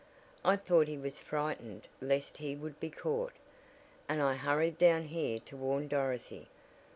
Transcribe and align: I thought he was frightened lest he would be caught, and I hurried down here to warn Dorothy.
I 0.43 0.55
thought 0.55 0.87
he 0.87 0.97
was 0.97 1.19
frightened 1.19 1.87
lest 2.01 2.37
he 2.37 2.55
would 2.55 2.79
be 2.79 2.89
caught, 2.89 3.33
and 4.09 4.19
I 4.19 4.33
hurried 4.33 4.79
down 4.79 5.03
here 5.03 5.37
to 5.41 5.55
warn 5.55 5.87
Dorothy. 5.87 6.47